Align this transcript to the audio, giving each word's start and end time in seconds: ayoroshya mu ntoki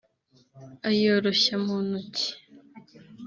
ayoroshya 0.89 1.53
mu 1.65 1.77
ntoki 1.87 2.29